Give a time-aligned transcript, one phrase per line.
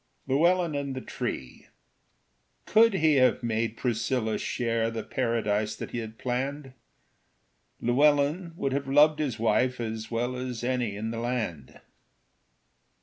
[0.25, 1.67] Llewellyn and the Tree
[2.65, 6.73] Could he have made Priscilla share The paradise that he had planned,
[7.79, 11.81] Llewellyn would have loved his wife As well as any in the land.